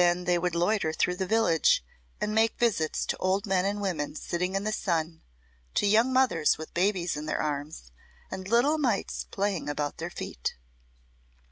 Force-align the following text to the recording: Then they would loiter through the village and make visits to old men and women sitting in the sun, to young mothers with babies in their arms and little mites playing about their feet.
Then 0.01 0.23
they 0.23 0.39
would 0.39 0.55
loiter 0.55 0.91
through 0.93 1.17
the 1.17 1.27
village 1.27 1.83
and 2.19 2.33
make 2.33 2.57
visits 2.57 3.05
to 3.05 3.17
old 3.17 3.45
men 3.45 3.65
and 3.65 3.79
women 3.79 4.15
sitting 4.15 4.55
in 4.55 4.63
the 4.63 4.71
sun, 4.71 5.21
to 5.75 5.85
young 5.85 6.11
mothers 6.11 6.57
with 6.57 6.73
babies 6.73 7.15
in 7.15 7.27
their 7.27 7.39
arms 7.39 7.91
and 8.31 8.47
little 8.47 8.79
mites 8.79 9.25
playing 9.29 9.69
about 9.69 9.97
their 9.99 10.09
feet. 10.09 10.55